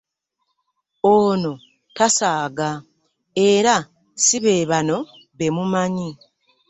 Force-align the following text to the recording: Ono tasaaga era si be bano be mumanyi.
Ono 1.15 1.51
tasaaga 1.95 2.69
era 3.49 3.75
si 4.23 4.37
be 4.43 4.53
bano 4.71 4.97
be 5.37 5.45
mumanyi. 5.55 6.09